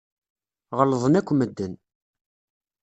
Ɣellḍen 0.77 1.19
akk 1.19 1.29
medden. 1.33 1.73